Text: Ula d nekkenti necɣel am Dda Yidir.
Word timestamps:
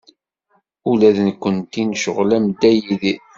Ula 0.89 1.09
d 1.15 1.17
nekkenti 1.27 1.83
necɣel 1.83 2.31
am 2.37 2.45
Dda 2.51 2.69
Yidir. 2.73 3.19